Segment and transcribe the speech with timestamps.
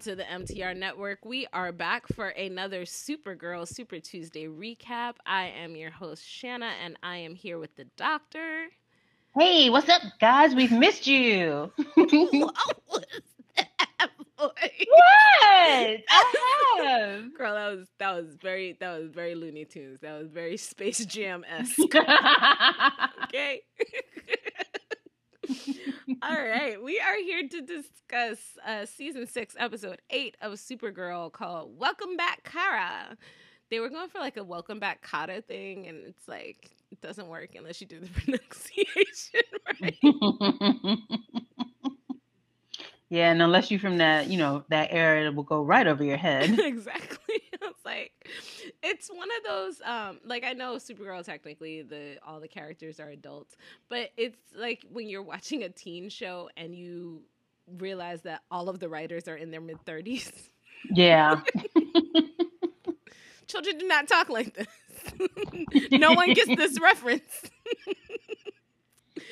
[0.00, 1.26] to the MTR Network.
[1.26, 5.16] We are back for another Supergirl Super Tuesday recap.
[5.26, 8.68] I am your host, Shanna, and I am here with the doctor.
[9.38, 10.54] Hey, what's up, guys?
[10.54, 11.70] We've missed you.
[11.94, 12.12] what
[12.88, 13.04] was
[13.56, 14.56] that What?
[14.62, 16.00] I
[16.78, 17.34] have.
[17.38, 20.00] Girl, that was that was very that was very Looney Tunes.
[20.00, 21.78] That was very Space Jam esque.
[23.24, 23.60] okay.
[26.22, 31.78] All right, we are here to discuss uh, season six, episode eight of Supergirl called
[31.78, 33.16] "Welcome Back, Kara."
[33.70, 37.26] They were going for like a "Welcome Back, Kara" thing, and it's like it doesn't
[37.26, 39.40] work unless you do the pronunciation
[39.80, 39.98] right.
[43.10, 46.04] yeah, and unless you're from that, you know, that era, it will go right over
[46.04, 46.58] your head.
[46.58, 47.18] exactly.
[47.62, 48.12] It's like
[48.82, 53.10] it's one of those um like I know Supergirl technically the all the characters are
[53.10, 53.56] adults,
[53.90, 57.22] but it's like when you're watching a teen show and you
[57.78, 60.32] realize that all of the writers are in their mid 30s.
[60.90, 61.40] Yeah.
[63.46, 64.68] Children do not talk like this.
[65.92, 67.50] no one gets this reference.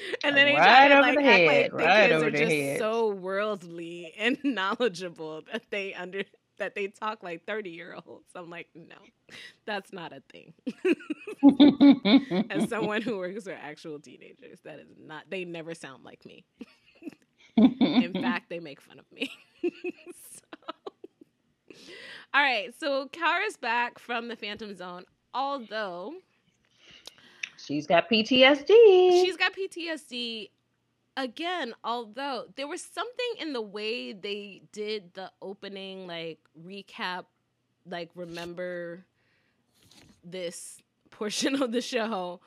[0.25, 2.13] and then they try Right to over like the act head, like the right kids
[2.13, 2.79] over are the just head.
[2.79, 6.25] so worldly and knowledgeable that they under
[6.59, 8.31] that they talk like 30 year olds.
[8.35, 8.97] I'm like, no,
[9.65, 10.55] that's not a thing.
[12.51, 16.45] As someone who works with actual teenagers, that is not they never sound like me.
[17.57, 19.31] In fact, they make fun of me.
[19.63, 20.41] so.
[22.35, 26.13] All right, so Kara's back from the Phantom Zone, although
[27.69, 28.67] She's got PTSD.
[29.23, 30.49] she's got PTSD
[31.19, 37.27] again although there was something in the way they did the opening like recap
[37.87, 39.05] like remember
[40.25, 42.41] this portion of the show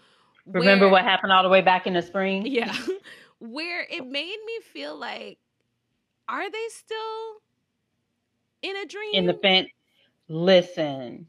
[0.48, 2.46] Remember where- what happened all the way back in the spring?
[2.48, 2.76] yeah
[3.40, 5.38] where it made me feel like
[6.28, 7.42] are they still
[8.64, 9.70] in a dream In the fence.
[10.30, 11.28] Listen.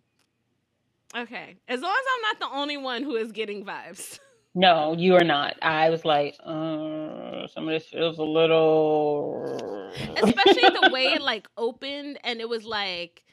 [1.17, 1.57] Okay.
[1.69, 4.19] As long as i'm not the only one who is getting vibes.
[4.55, 5.57] No, you are not.
[5.63, 9.91] I was like, uh, some of this feels a little.
[10.23, 13.25] especially the way it like opened and it was like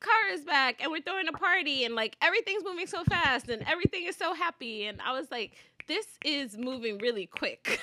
[0.00, 3.62] car is back and we're throwing a party and like everything's moving so fast and
[3.68, 4.86] everything is so happy.
[4.86, 5.56] And i was like
[5.88, 7.78] this is moving really quick.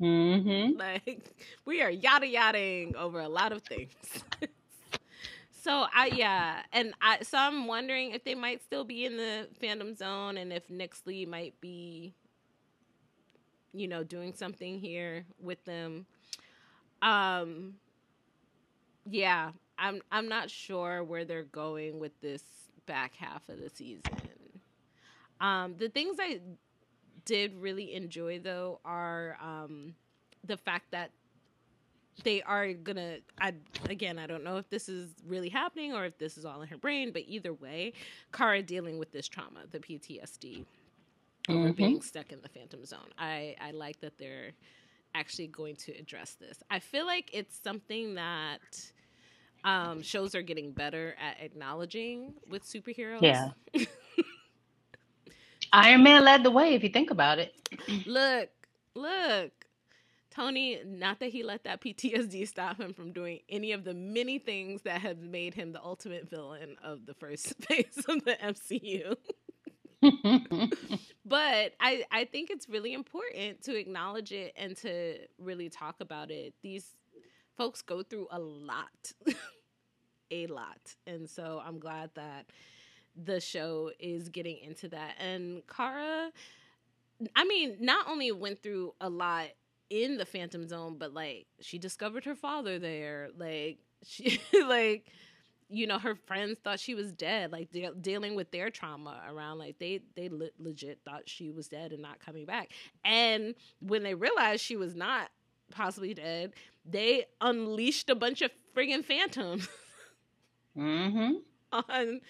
[0.00, 1.30] Hmm like
[1.64, 3.94] we are yada yadaing over a lot of things
[5.60, 9.48] so i yeah and i so i'm wondering if they might still be in the
[9.60, 12.14] phantom zone and if Nyxly might be
[13.72, 16.06] you know doing something here with them.
[17.02, 17.74] Um
[19.08, 22.42] yeah i'm i'm not sure where they're going with this
[22.86, 24.02] back half of the season.
[25.40, 26.40] Um the things i
[27.24, 29.94] did really enjoy though are um
[30.44, 31.10] the fact that
[32.24, 33.54] they are gonna I
[33.88, 36.68] again I don't know if this is really happening or if this is all in
[36.68, 37.92] her brain, but either way,
[38.32, 40.64] Kara dealing with this trauma, the PTSD
[41.48, 41.76] over Mhm.
[41.76, 43.10] being stuck in the phantom zone.
[43.18, 44.52] I, I like that they're
[45.14, 46.62] actually going to address this.
[46.70, 48.92] I feel like it's something that
[49.64, 53.22] um, shows are getting better at acknowledging with superheroes.
[53.22, 53.50] Yeah.
[55.72, 57.54] Iron Man led the way, if you think about it.
[58.06, 58.50] look,
[58.94, 59.59] look.
[60.30, 64.38] Tony, not that he let that PTSD stop him from doing any of the many
[64.38, 69.16] things that have made him the ultimate villain of the first phase of the MCU.
[71.30, 76.32] But I, I think it's really important to acknowledge it and to really talk about
[76.32, 76.54] it.
[76.60, 76.96] These
[77.56, 79.12] folks go through a lot,
[80.32, 80.96] a lot.
[81.06, 82.46] And so I'm glad that
[83.14, 85.14] the show is getting into that.
[85.20, 86.32] And Kara,
[87.36, 89.48] I mean, not only went through a lot
[89.90, 93.28] in the Phantom Zone, but like she discovered her father there.
[93.36, 95.10] Like she, like
[95.68, 97.52] you know, her friends thought she was dead.
[97.52, 101.68] Like de- dealing with their trauma around, like they they le- legit thought she was
[101.68, 102.70] dead and not coming back.
[103.04, 105.30] And when they realized she was not
[105.70, 106.54] possibly dead,
[106.84, 109.68] they unleashed a bunch of friggin' phantoms
[110.76, 111.34] mm-hmm.
[111.72, 112.20] on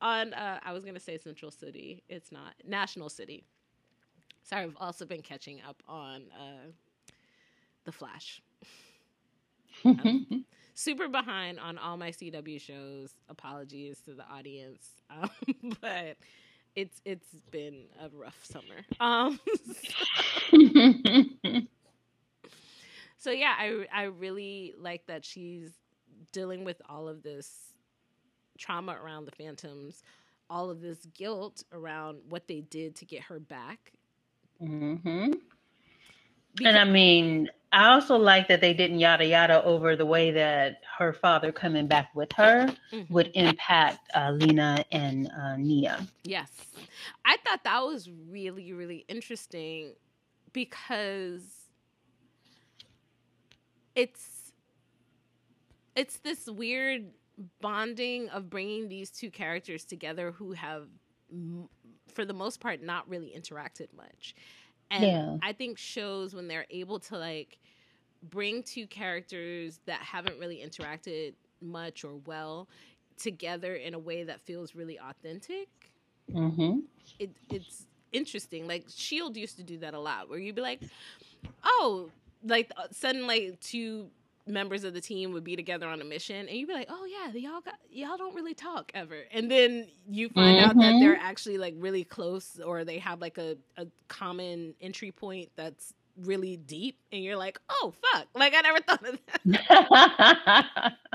[0.00, 2.02] on uh I was gonna say Central City.
[2.08, 3.44] It's not National City.
[4.42, 6.70] Sorry, I've also been catching up on uh
[7.84, 8.42] The Flash.
[10.74, 13.14] Super behind on all my CW shows.
[13.28, 14.88] Apologies to the audience.
[15.10, 15.28] Um,
[15.80, 16.16] but
[16.76, 18.84] it's it's been a rough summer.
[19.00, 19.40] Um
[23.18, 25.72] so yeah, I I really like that she's
[26.32, 27.74] dealing with all of this
[28.56, 30.04] trauma around the phantoms,
[30.48, 33.92] all of this guilt around what they did to get her back.
[36.58, 40.32] Hmm and I mean, I also like that they didn't yada yada over the way
[40.32, 43.12] that her father coming back with her mm-hmm.
[43.12, 46.06] would impact uh, Lena and uh, Nia.
[46.24, 46.50] Yes,
[47.24, 49.94] I thought that was really really interesting
[50.52, 51.42] because
[53.94, 54.52] it's
[55.94, 57.06] it's this weird
[57.60, 60.88] bonding of bringing these two characters together who have
[62.08, 64.34] for the most part not really interacted much
[64.90, 65.36] and yeah.
[65.42, 67.58] i think shows when they're able to like
[68.30, 72.68] bring two characters that haven't really interacted much or well
[73.16, 75.68] together in a way that feels really authentic
[76.32, 76.80] mm-hmm.
[77.18, 80.80] it, it's interesting like shield used to do that a lot where you'd be like
[81.64, 82.08] oh
[82.44, 84.08] like uh, suddenly two
[84.46, 87.04] members of the team would be together on a mission and you'd be like oh
[87.04, 90.70] yeah y'all got y'all don't really talk ever and then you find mm-hmm.
[90.70, 91.26] out that they're mm-hmm.
[91.26, 95.94] actually like really close or they have like a, a common entry point that's
[96.24, 100.92] really deep and you're like oh fuck like i never thought of that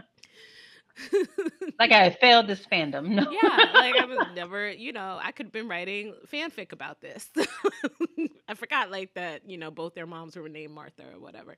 [1.80, 3.09] like I failed this fandom.
[3.09, 3.30] No.
[3.31, 7.30] Yeah, like I was never, you know, I could have been writing fanfic about this.
[8.47, 11.56] I forgot like that, you know, both their moms were named Martha or whatever.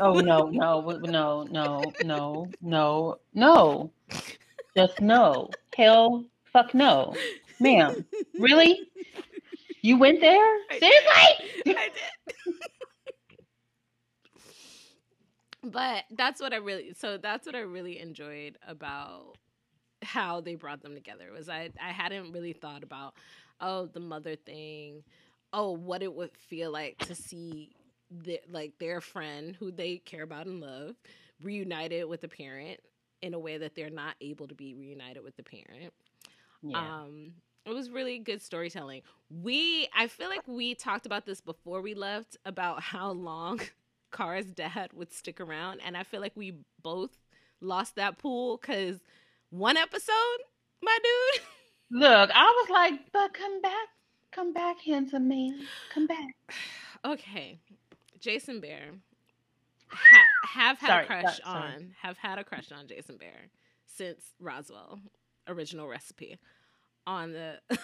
[0.00, 3.90] oh no, no, no, no, no, no, no.
[4.76, 5.50] Just no.
[5.76, 7.14] Hell fuck no.
[7.60, 8.04] Ma'am.
[8.38, 8.80] Really?
[9.82, 10.42] You went there?
[10.70, 11.62] I Seriously?
[11.64, 11.76] Did.
[11.76, 12.54] I did
[15.64, 19.36] but that's what I really so that's what I really enjoyed about
[20.02, 23.14] how they brought them together was I I hadn't really thought about
[23.60, 25.02] oh the mother thing.
[25.52, 27.70] Oh what it would feel like to see
[28.10, 30.94] the, like their friend who they care about and love
[31.42, 32.80] reunited with a parent
[33.22, 35.92] in a way that they're not able to be reunited with the parent.
[36.62, 36.78] Yeah.
[36.78, 37.32] um
[37.66, 39.02] it was really good storytelling.
[39.30, 43.60] We i feel like we talked about this before we left about how long
[44.14, 45.80] Kara's dad would stick around.
[45.84, 47.10] And I feel like we both
[47.60, 49.00] lost that pool because
[49.50, 50.38] one episode,
[50.82, 51.42] my dude.
[52.00, 53.88] Look, I was like, but come back,
[54.32, 55.60] come back, handsome man,
[55.92, 56.34] come back.
[57.04, 57.58] okay,
[58.20, 58.94] Jason Behr.
[59.96, 61.72] Ha- have had sorry, a crush sorry.
[61.74, 63.48] on, have had a crush on Jason Behr
[63.86, 64.98] since Roswell,
[65.46, 66.38] original recipe
[67.06, 67.58] on the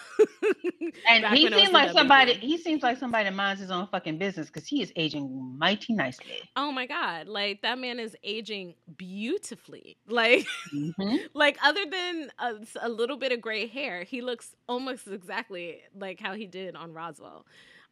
[1.07, 4.47] and he seems like somebody he seems like somebody that minds his own fucking business
[4.47, 6.41] because he is aging mighty nicely.
[6.55, 11.17] Oh my god like that man is aging beautifully like mm-hmm.
[11.33, 16.19] like other than a, a, little bit of gray hair he looks almost exactly like
[16.19, 17.45] how he did on roswell.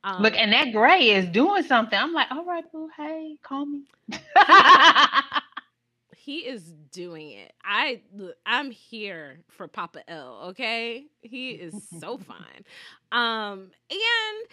[0.03, 1.99] Um, look and that gray is doing something.
[1.99, 3.83] I'm like all right boo hey call me
[6.19, 7.53] he is doing it.
[7.63, 8.01] I
[8.45, 11.05] I'm here for Papa L, okay?
[11.21, 12.65] He is so fine.
[13.11, 14.49] Um and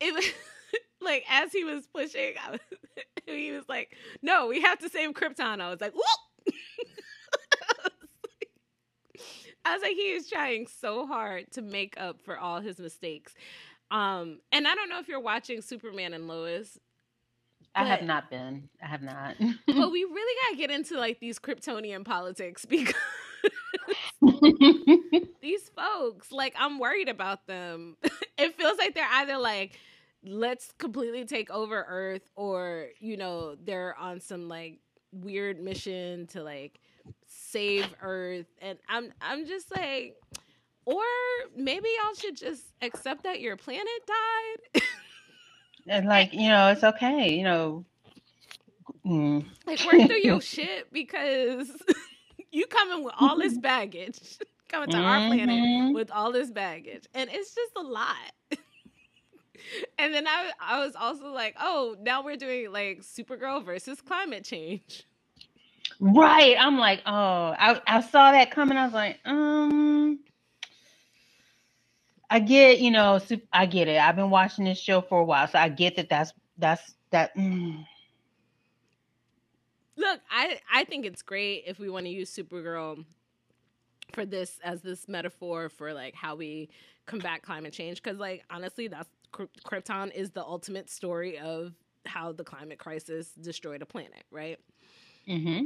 [0.00, 0.24] it was
[1.02, 2.60] like as he was pushing, was,
[3.26, 6.54] he was like, "No, we have to save Krypton." I was like, "Whoop!"
[9.66, 13.34] I was like, he is trying so hard to make up for all his mistakes.
[13.90, 16.78] Um, and I don't know if you're watching Superman and Lois,
[17.74, 18.68] I have not been.
[18.82, 19.34] I have not.
[19.38, 22.94] but we really gotta get into like these Kryptonian politics because
[25.42, 27.96] these folks, like, I'm worried about them.
[28.38, 29.78] it feels like they're either like,
[30.24, 34.78] let's completely take over Earth, or you know, they're on some like
[35.12, 36.80] weird mission to like
[37.26, 40.16] save Earth, and I'm I'm just like,
[40.86, 41.02] or
[41.56, 44.82] maybe y'all should just accept that your planet died.
[45.86, 47.84] And like, you know, it's okay, you know.
[49.04, 49.44] Mm.
[49.66, 51.70] Like work through your shit because
[52.50, 54.38] you coming with all this baggage,
[54.68, 55.06] coming to mm-hmm.
[55.06, 55.92] our planet mm-hmm.
[55.92, 58.16] with all this baggage, and it's just a lot.
[59.98, 64.44] and then I, I was also like, oh, now we're doing like Supergirl versus climate
[64.44, 65.04] change.
[66.00, 66.56] Right.
[66.58, 68.76] I'm like, oh, I, I saw that coming.
[68.76, 69.93] I was like, um,
[72.30, 73.20] I get, you know,
[73.52, 73.98] I get it.
[73.98, 76.08] I've been watching this show for a while, so I get that.
[76.08, 77.36] That's that's that.
[77.36, 77.84] Mm.
[79.96, 83.04] Look, I I think it's great if we want to use Supergirl
[84.14, 86.68] for this as this metaphor for like how we
[87.06, 91.72] combat climate change because like honestly that's krypton is the ultimate story of
[92.06, 94.58] how the climate crisis destroyed a planet right
[95.28, 95.64] mm-hmm.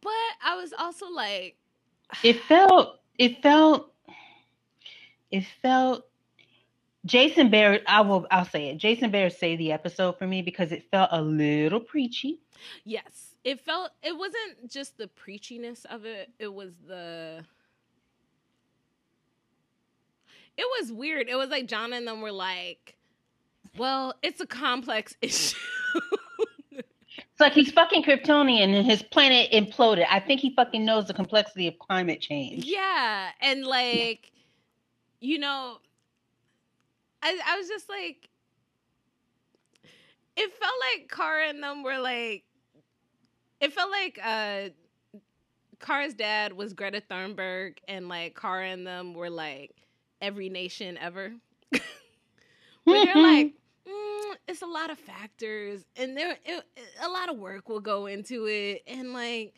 [0.00, 0.12] but
[0.44, 1.56] i was also like
[2.22, 3.93] it felt it felt
[5.34, 6.04] it felt
[7.04, 8.78] Jason Behr, I will I'll say it.
[8.78, 12.40] Jason Behr saved the episode for me because it felt a little preachy.
[12.84, 13.34] Yes.
[13.42, 17.44] It felt it wasn't just the preachiness of it, it was the
[20.56, 21.28] it was weird.
[21.28, 22.94] It was like John and them were like
[23.76, 25.56] Well, it's a complex issue.
[27.16, 30.06] It's like he's fucking Kryptonian and his planet imploded.
[30.08, 32.64] I think he fucking knows the complexity of climate change.
[32.64, 34.30] yeah, and like,
[35.24, 35.78] you know,
[37.22, 38.28] I I was just like,
[40.36, 42.44] it felt like Kara and them were like,
[43.60, 44.68] it felt like uh,
[45.80, 49.72] Kara's dad was Greta Thunberg, and like Kara and them were like
[50.20, 51.32] every nation ever.
[52.84, 53.52] Where they're like,
[53.88, 56.64] mm, it's a lot of factors, and there it,
[57.02, 59.54] a lot of work will go into it, and like,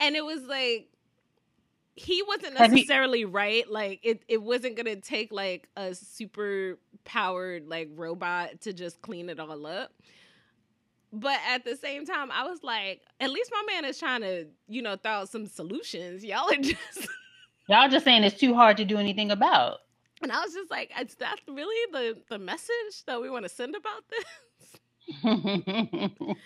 [0.00, 0.88] and it was like
[1.94, 3.68] he wasn't necessarily right.
[3.70, 9.28] Like it, it wasn't gonna take like a super powered like robot to just clean
[9.28, 9.92] it all up.
[11.12, 14.46] But at the same time, I was like, at least my man is trying to,
[14.66, 16.24] you know, throw out some solutions.
[16.24, 17.08] Y'all are just
[17.68, 19.78] Y'all just saying it's too hard to do anything about.
[20.22, 23.48] and I was just like, is that really the the message that we want to
[23.48, 24.24] send about this?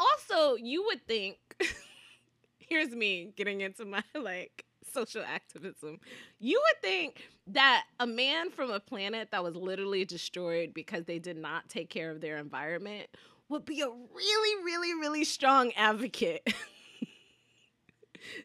[0.00, 1.36] also, you would think
[2.58, 5.98] here's me getting into my like social activism.
[6.38, 11.18] You would think that a man from a planet that was literally destroyed because they
[11.18, 13.08] did not take care of their environment
[13.48, 16.42] would be a really, really, really strong advocate.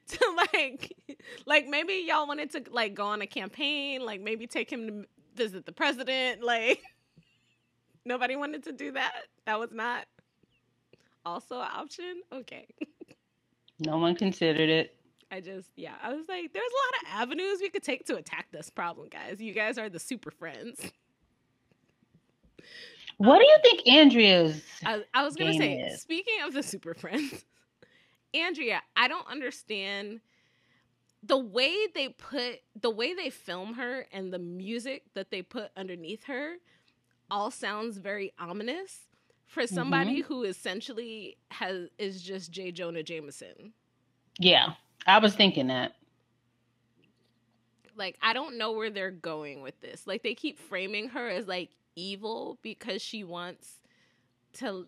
[0.08, 0.94] to like
[1.46, 5.06] like maybe y'all wanted to like go on a campaign, like maybe take him to
[5.36, 6.82] visit the president, like
[8.06, 9.14] nobody wanted to do that.
[9.46, 10.06] That was not
[11.26, 12.22] also an option.
[12.34, 12.68] Okay.
[13.80, 14.99] no one considered it.
[15.32, 18.16] I just, yeah, I was like, there's a lot of avenues we could take to
[18.16, 19.40] attack this problem, guys.
[19.40, 20.80] You guys are the super friends.
[23.18, 24.62] What do you think Andrea's?
[24.86, 26.02] I, I was gonna Game say, is.
[26.02, 27.46] speaking of the super friends,
[28.34, 30.22] Andrea, I don't understand
[31.22, 35.70] the way they put the way they film her and the music that they put
[35.76, 36.56] underneath her
[37.30, 39.08] all sounds very ominous
[39.48, 40.34] for somebody mm-hmm.
[40.34, 42.72] who essentially has is just J.
[42.72, 43.74] Jonah Jameson.
[44.40, 44.74] Yeah,
[45.10, 45.94] I was thinking that.
[47.98, 50.08] like I don't know where they're going with this.
[50.08, 53.82] Like they keep framing her as like evil because she wants
[54.56, 54.88] to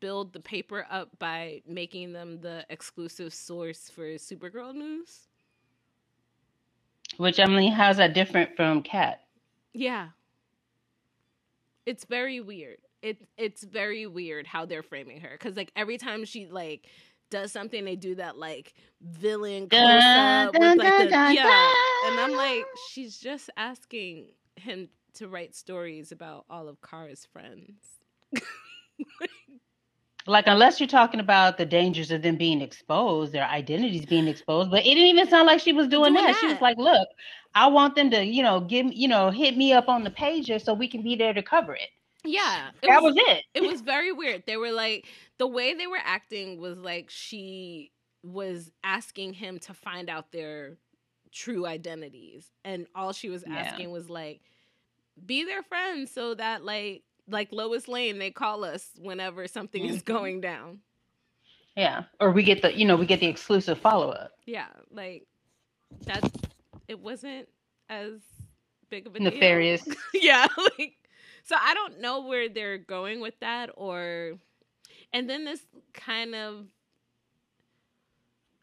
[0.00, 5.28] build the paper up by making them the exclusive source for Supergirl news.
[7.18, 9.22] Which Emily, how's that different from Cat?
[9.74, 10.08] Yeah.
[11.86, 12.78] It's very weird.
[13.02, 16.88] It it's very weird how they're framing her cuz like every time she like
[17.30, 21.72] does something they do that like villain close up with like the, yeah.
[22.06, 27.74] And I'm like, she's just asking him to write stories about all of Kara's friends.
[30.26, 34.70] like unless you're talking about the dangers of them being exposed, their identities being exposed.
[34.70, 36.36] But it didn't even sound like she was doing, Doing that.
[36.36, 37.08] She was like, "Look,
[37.54, 40.62] I want them to, you know, give, you know, hit me up on the pager
[40.62, 41.88] so we can be there to cover it."
[42.24, 43.44] Yeah, that was, was it.
[43.54, 44.44] it was very weird.
[44.46, 45.06] They were like
[45.38, 50.78] the way they were acting was like she was asking him to find out their
[51.32, 53.56] true identities, and all she was Yeah.
[53.56, 54.40] asking was like,
[55.26, 59.98] be their friends so that like like Lois Lane, they call us whenever something is
[60.02, 60.04] Mhm.
[60.04, 60.80] going down.
[61.76, 64.32] Yeah, or we get the, you know, we get the exclusive follow up.
[64.46, 65.26] Yeah, like
[66.04, 66.28] that's
[66.88, 67.48] it wasn't
[67.88, 68.20] as
[68.90, 69.30] big of a deal.
[69.30, 69.86] Nefarious.
[70.14, 70.46] yeah,
[70.78, 70.96] like
[71.48, 74.34] so I don't know where they're going with that or
[75.14, 75.62] and then this
[75.94, 76.66] kind of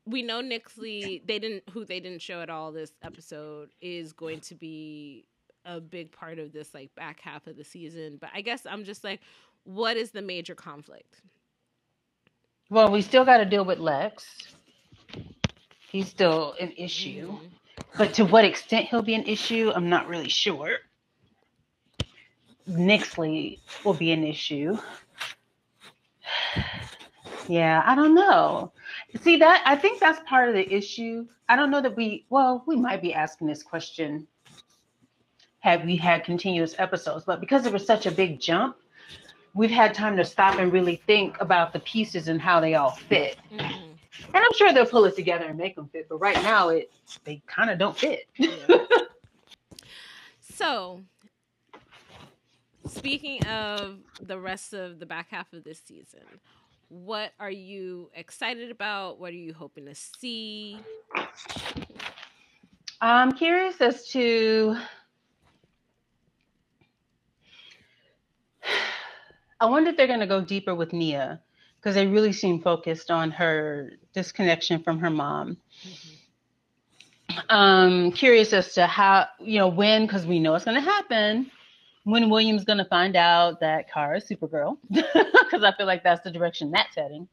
[0.08, 4.42] we know Nyxly they didn't who they didn't show at all this episode is going
[4.42, 5.26] to be
[5.66, 8.86] a big part of this like back half of the season but I guess I'm
[8.86, 9.22] just like
[9.66, 11.22] what is the major conflict
[12.70, 14.26] Well, we still got to deal with Lex.
[15.92, 17.52] He's still an issue, Mhm.
[17.98, 20.80] but to what extent he'll be an issue, I'm not really sure.
[22.70, 24.78] Nyxly will be an issue.
[27.48, 28.72] Yeah, I don't know.
[29.22, 31.28] See that I think that's part of the issue.
[31.48, 34.28] I don't know that we well, we might be asking this question
[35.60, 38.78] had we had continuous episodes, but because it was such a big jump,
[39.54, 42.92] we've had time to stop and really think about the pieces and how they all
[42.92, 43.38] fit.
[43.52, 43.96] Mhm.
[44.34, 46.92] And I'm sure they'll pull it together and make them fit, but right now it
[47.24, 48.28] they kind of don't fit.
[48.38, 48.50] Yeah.
[50.40, 51.04] so,
[52.88, 56.22] speaking of the rest of the back half of this season,
[56.90, 59.20] what are you excited about?
[59.20, 60.80] What are you hoping to see?
[63.02, 64.78] I'm curious as to.
[69.60, 71.42] I wonder if they're going to go deeper with Nia
[71.80, 75.58] because they really seem focused on her disconnection from her mom.
[77.50, 81.52] Um, curious as to how, you know, when, because we know it's going to happen.
[82.06, 86.24] When William's going to find out that Kara is Supergirl, because I feel like that's
[86.24, 87.28] the direction that's heading,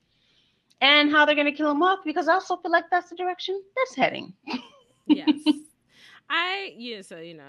[0.80, 3.16] and how they're going to kill him off, because I also feel like that's the
[3.16, 4.32] direction that's heading.
[5.06, 5.38] yes.
[6.30, 7.42] I, yeah, so, you know,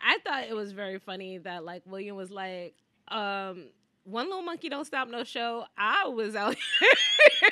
[0.00, 2.74] I thought it was very funny that, like, William was like,
[3.06, 3.68] um,
[4.02, 5.64] one little monkey don't stop no show.
[5.78, 6.56] I was out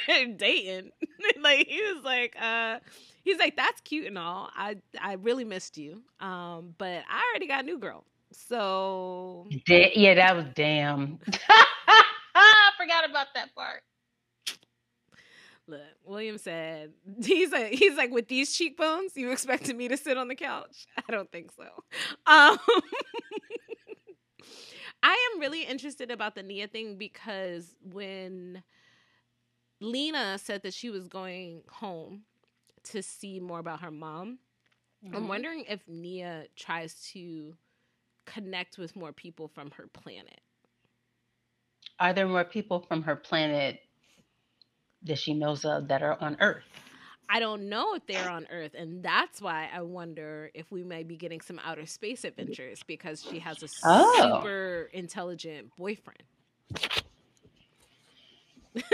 [0.06, 0.90] here dating.
[1.40, 2.80] like he was like, uh,
[3.22, 4.50] he's like, that's cute and all.
[4.54, 6.02] I I really missed you.
[6.20, 8.04] Um, but I already got a new girl.
[8.32, 11.18] So da- yeah, that was damn.
[12.34, 13.82] I forgot about that part.
[15.68, 16.92] Look, William said
[17.24, 20.86] he's like he's like with these cheekbones, you expected me to sit on the couch?
[21.08, 21.64] I don't think so.
[22.26, 22.58] Um
[25.04, 28.62] I am really interested about the Nia thing because when
[29.80, 32.22] Lena said that she was going home
[32.84, 34.38] to see more about her mom,
[35.04, 35.16] mm-hmm.
[35.16, 37.56] I'm wondering if Nia tries to
[38.26, 40.40] connect with more people from her planet.
[41.98, 43.80] Are there more people from her planet
[45.04, 46.64] that she knows of that are on Earth?
[47.28, 51.08] I don't know if they're on Earth, and that's why I wonder if we might
[51.08, 54.22] be getting some outer space adventures because she has a oh.
[54.22, 56.22] super intelligent boyfriend.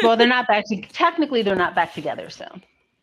[0.03, 0.65] well, they're not back.
[0.67, 2.31] To, technically, they're not back together.
[2.31, 2.47] So,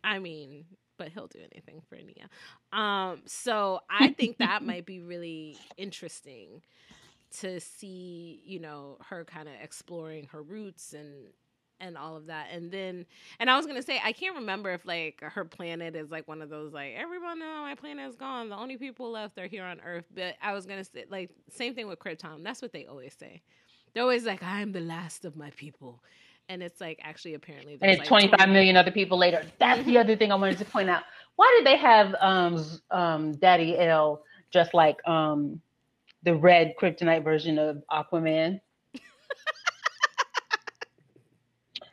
[0.03, 0.63] I mean,
[0.97, 2.29] but he'll do anything for Nia.
[2.71, 6.61] Um, so I think that might be really interesting
[7.39, 11.27] to see, you know, her kind of exploring her roots and
[11.81, 12.47] and all of that.
[12.53, 13.05] And then,
[13.37, 16.41] and I was gonna say, I can't remember if like her planet is like one
[16.41, 18.49] of those like everyone know my planet is gone.
[18.49, 20.05] The only people left are here on Earth.
[20.13, 22.43] But I was gonna say like same thing with Krypton.
[22.43, 23.41] That's what they always say.
[23.93, 26.03] They're always like, I'm the last of my people.
[26.47, 28.53] And it's like actually apparently and it's like 25 20...
[28.53, 29.43] million other people later.
[29.59, 31.03] That's the other thing I wanted to point out.
[31.35, 35.61] Why did they have um um Daddy L just like um
[36.23, 38.61] the red kryptonite version of Aquaman?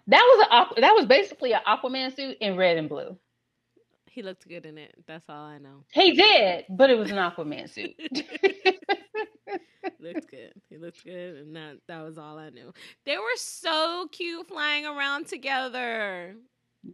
[0.09, 3.17] That was a that was basically an Aquaman suit in red and blue.
[4.07, 4.95] He looked good in it.
[5.07, 5.85] That's all I know.
[5.91, 7.95] He did, but it was an Aquaman suit.
[10.03, 10.53] looked good.
[10.69, 12.73] He looked good, and that that was all I knew.
[13.05, 16.35] They were so cute flying around together.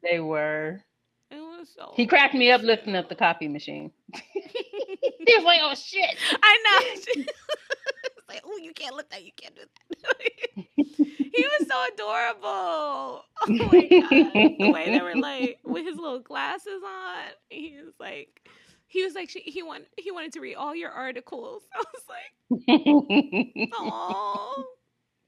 [0.03, 0.83] They were.
[1.31, 1.93] It was so.
[1.95, 3.91] He cracked me up lifting up the copy machine.
[4.13, 7.25] he was like, "Oh shit!" I know.
[8.29, 9.25] like, "Oh, you can't lift that.
[9.25, 9.63] You can't do
[10.03, 13.25] that." he was so adorable.
[13.41, 17.31] Oh my god, the way they were like with his little glasses on.
[17.51, 18.49] He was like,
[18.89, 21.63] he was like, she, he wanted he wanted to read all your articles.
[21.75, 24.65] I was like, oh,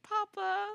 [0.03, 0.67] Papa.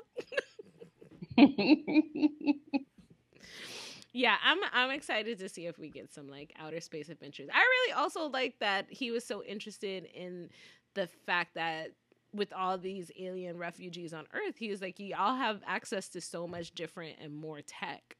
[4.12, 7.48] yeah, I'm I'm excited to see if we get some like outer space adventures.
[7.52, 10.48] I really also like that he was so interested in
[10.94, 11.92] the fact that
[12.36, 16.46] with all these alien refugees on Earth, he was like, y'all have access to so
[16.46, 18.16] much different and more tech.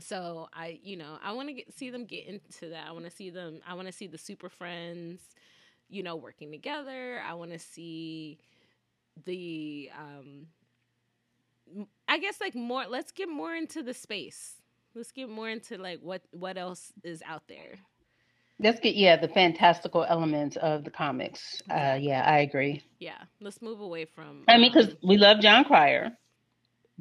[0.00, 2.86] So I, you know, I want to see them get into that.
[2.88, 3.60] I want to see them.
[3.66, 5.20] I want to see the Super Friends,
[5.88, 7.20] you know, working together.
[7.26, 8.38] I want to see
[9.24, 10.46] the, um,
[12.06, 12.86] I guess like more.
[12.86, 14.54] Let's get more into the space.
[14.94, 17.78] Let's get more into like what what else is out there.
[18.60, 21.62] Let's get yeah the fantastical elements of the comics.
[21.70, 22.82] Uh, yeah, I agree.
[22.98, 24.44] Yeah, let's move away from.
[24.48, 26.10] I mean, because um, we love Jon Cryer,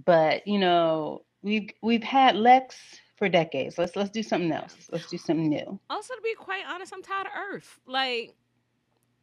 [0.04, 2.76] but you know we've we've had Lex
[3.18, 3.78] for decades.
[3.78, 4.76] Let's let's do something else.
[4.92, 5.80] Let's do something new.
[5.90, 7.80] Also, to be quite honest, I'm tired of Earth.
[7.88, 8.36] Like,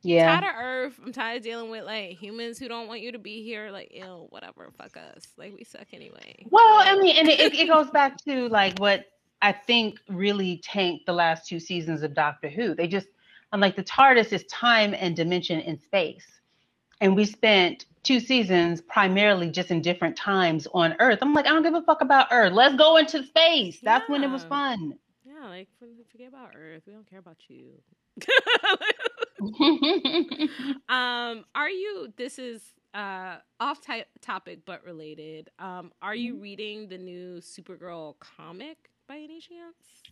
[0.03, 1.01] yeah, tired of Earth.
[1.05, 3.71] I'm tired of dealing with like humans who don't want you to be here.
[3.71, 4.73] Like, ill, whatever.
[4.77, 5.27] Fuck us.
[5.37, 6.45] Like, we suck anyway.
[6.51, 9.05] Well, I mean, and it, it goes back to like what
[9.45, 12.75] I think really tanked the last two seasons of Doctor Who.
[12.75, 13.09] They just,
[13.53, 16.25] I'm like, the TARDIS is time and dimension in space.
[17.03, 21.19] And we spent two seasons primarily just in different times on Earth.
[21.21, 22.55] I'm like, I don't give a fuck about Earth.
[22.55, 23.81] Let's go into space.
[23.83, 24.13] That's yeah.
[24.13, 24.95] when it was fun.
[25.27, 25.69] Yeah, like
[26.11, 26.85] forget about Earth.
[26.87, 27.73] We don't care about you.
[30.89, 32.15] um, are you?
[32.17, 32.63] This is
[32.95, 35.51] uh off t- topic but related.
[35.59, 36.43] Um, are you mm-hmm.
[36.43, 38.89] reading the new Supergirl comic?
[39.07, 40.03] By any chance?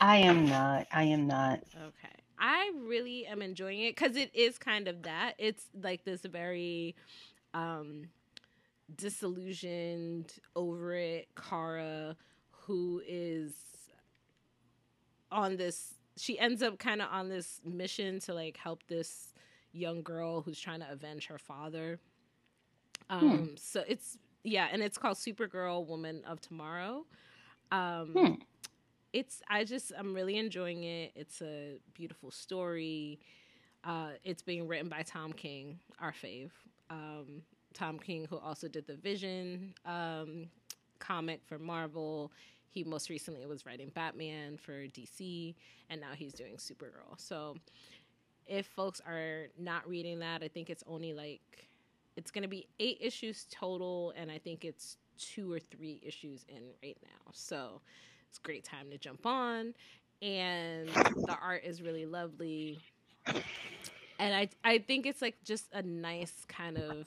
[0.00, 0.86] I am not.
[0.92, 1.60] I am not.
[1.76, 2.14] Okay.
[2.38, 5.34] I really am enjoying it because it is kind of that.
[5.38, 6.94] It's like this very
[7.54, 8.08] um
[8.94, 12.16] disillusioned, over it Kara
[12.50, 13.52] who is
[15.30, 19.32] on this she ends up kind of on this mission to like help this
[19.72, 21.98] young girl who's trying to avenge her father.
[23.10, 23.16] Hmm.
[23.16, 23.46] Um hmm.
[23.56, 27.04] so it's yeah, and it's called Supergirl Woman of Tomorrow.
[27.72, 28.32] Um, hmm.
[29.12, 31.12] It's I just I'm really enjoying it.
[31.14, 33.20] It's a beautiful story.
[33.84, 36.50] Uh, it's being written by Tom King, our fave.
[36.90, 37.42] Um,
[37.74, 40.48] Tom King, who also did the Vision um,
[40.98, 42.32] comic for Marvel.
[42.70, 45.54] He most recently was writing Batman for DC,
[45.88, 47.16] and now he's doing Supergirl.
[47.16, 47.56] So,
[48.46, 51.68] if folks are not reading that, I think it's only like
[52.16, 56.44] it's going to be eight issues total, and I think it's two or three issues
[56.48, 57.32] in right now.
[57.32, 57.80] So,
[58.28, 59.74] it's great time to jump on,
[60.22, 62.78] and the art is really lovely.
[64.18, 67.06] And I I think it's like just a nice kind of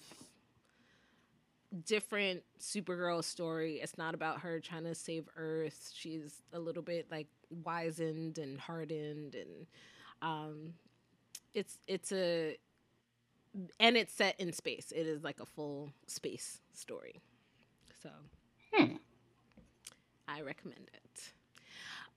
[1.86, 3.76] different Supergirl story.
[3.82, 5.91] It's not about her trying to save Earth.
[5.93, 9.67] She's a little bit like wizened and hardened, and
[10.21, 10.74] um,
[11.54, 12.58] it's it's a
[13.80, 14.91] and it's set in space.
[14.95, 17.21] It is like a full space story.
[18.02, 18.10] So
[18.74, 18.96] hmm.
[20.28, 21.32] I recommend it.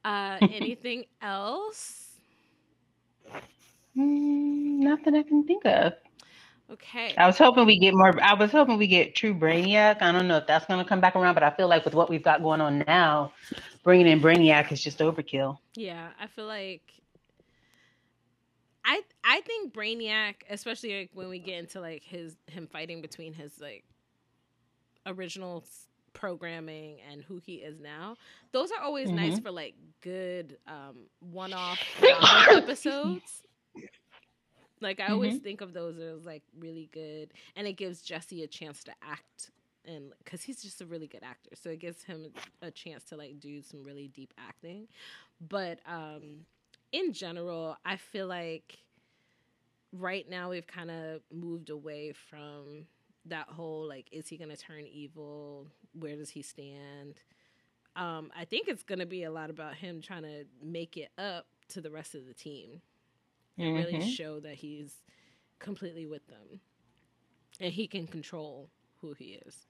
[0.04, 2.12] Uh, anything else?
[3.96, 5.94] Mm, not that I can think of.
[6.70, 7.14] Okay.
[7.18, 8.18] I was hoping we get more.
[8.22, 10.00] I was hoping we get True Brainiac.
[10.00, 11.94] I don't know if that's going to come back around, but I feel like with
[11.94, 13.32] what we've got going on now,
[13.82, 15.58] bringing in Brainiac is just overkill.
[15.76, 16.82] Yeah, I feel like
[18.84, 23.34] I I think Brainiac, especially like when we get into like his him fighting between
[23.34, 23.84] his like
[25.06, 25.64] original
[26.12, 28.16] programming and who he is now,
[28.52, 29.16] those are always mm-hmm.
[29.16, 31.80] nice for like good um, one-off
[32.50, 33.42] episodes.
[34.80, 35.44] Like I always mm-hmm.
[35.44, 39.50] think of those as like really good, and it gives Jesse a chance to act,
[39.86, 42.26] and because he's just a really good actor, so it gives him
[42.60, 44.88] a chance to like do some really deep acting.
[45.48, 46.44] But um,
[46.92, 48.78] in general, I feel like
[49.92, 52.86] right now we've kind of moved away from
[53.26, 55.66] that whole like, is he gonna turn evil?
[55.92, 57.20] Where does he stand?
[57.96, 61.46] Um, I think it's gonna be a lot about him trying to make it up
[61.68, 62.82] to the rest of the team
[63.56, 63.84] and mm-hmm.
[63.84, 65.02] really show that he's
[65.58, 66.60] completely with them
[67.60, 68.68] and he can control
[69.00, 69.66] who he is.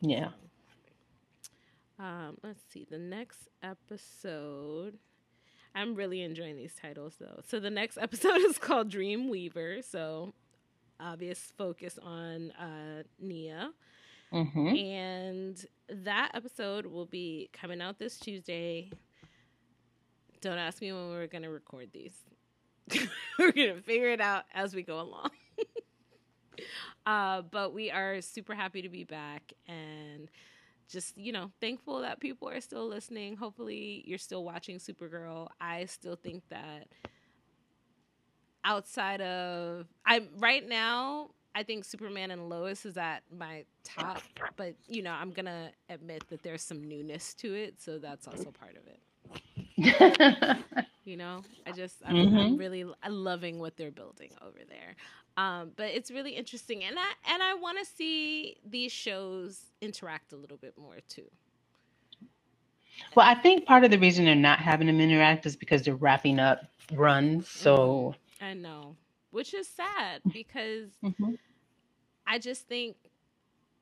[0.00, 0.30] Yeah.
[1.98, 2.86] Um, let's see.
[2.88, 4.98] The next episode.
[5.74, 7.40] I'm really enjoying these titles though.
[7.46, 9.82] So the next episode is called Dream Weaver.
[9.82, 10.32] So
[11.00, 13.70] obvious focus on uh, Nia.
[14.32, 14.68] Mm-hmm.
[14.74, 18.90] And that episode will be coming out this Tuesday.
[20.40, 22.12] Don't ask me when we're going to record these.
[23.38, 25.30] we're gonna figure it out as we go along.
[27.06, 30.30] uh, but we are super happy to be back and
[30.88, 33.36] just you know thankful that people are still listening.
[33.36, 35.48] Hopefully, you're still watching Supergirl.
[35.60, 36.88] I still think that
[38.66, 44.22] outside of I right now I think Superman and Lois is at my top,
[44.56, 48.52] but you know, I'm gonna admit that there's some newness to it, so that's also
[48.52, 50.58] part of it.
[51.06, 52.36] You know, I just I'm, mm-hmm.
[52.36, 54.96] I'm really loving what they're building over there.
[55.36, 60.32] Um, but it's really interesting, and I and I want to see these shows interact
[60.32, 61.30] a little bit more too.
[63.14, 65.94] Well, I think part of the reason they're not having them interact is because they're
[65.94, 67.48] wrapping up runs.
[67.48, 68.25] So mm-hmm.
[68.40, 68.96] I know,
[69.30, 71.34] which is sad because mm-hmm.
[72.26, 72.96] I just think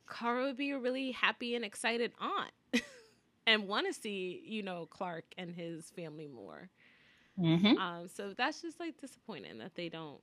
[0.09, 2.85] Kara would be a really happy and excited aunt,
[3.47, 6.71] and want to see you know Clark and his family more.
[7.39, 7.79] Mm-hmm.
[7.79, 10.21] Um, so that's just like disappointing that they don't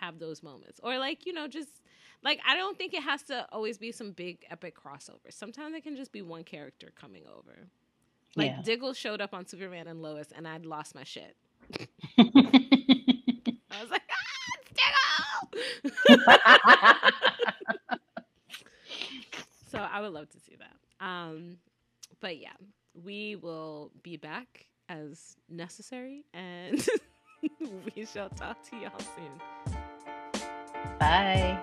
[0.00, 1.82] have those moments, or like you know, just
[2.22, 5.30] like I don't think it has to always be some big epic crossover.
[5.30, 7.68] Sometimes it can just be one character coming over.
[8.36, 8.62] Like yeah.
[8.62, 11.36] Diggle showed up on Superman and Lois, and I'd lost my shit.
[12.18, 15.47] I was like, ah, Diggle!
[19.70, 20.76] so I would love to see that.
[21.04, 21.58] Um,
[22.20, 22.54] but yeah,
[23.04, 26.24] we will be back as necessary.
[26.34, 26.86] And
[27.96, 29.40] we shall talk to y'all soon.
[30.98, 31.62] Bye.